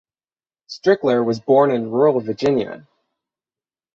Strickler 0.67 1.23
was 1.23 1.39
born 1.39 1.69
in 1.69 1.91
rural 1.91 2.19
Virginia. 2.21 2.87